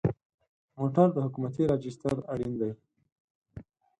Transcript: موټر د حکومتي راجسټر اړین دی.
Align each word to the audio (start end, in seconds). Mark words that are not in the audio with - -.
موټر 0.77 1.07
د 1.13 1.17
حکومتي 1.25 1.63
راجسټر 1.71 2.15
اړین 2.33 2.53
دی. 2.61 2.71